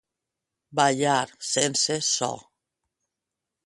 Ballar 0.79 1.29
sense 1.51 2.01
so. 2.09 2.31